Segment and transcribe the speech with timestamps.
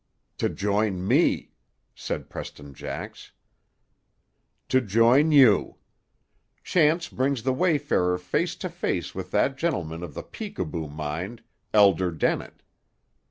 [0.39, 1.51] "To join me,"
[1.93, 3.33] said Preston Jax.
[4.69, 5.75] "To join you.
[6.63, 12.09] Chance brings the wayfarer face to face with that gentleman of the peekaboo mind, Elder
[12.09, 12.63] Dennett.